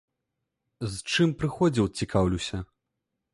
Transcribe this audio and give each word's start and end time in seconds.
З 0.93 1.17
чым 1.17 1.29
прыходзіў, 1.43 1.85
цікаўлюся. 2.01 2.57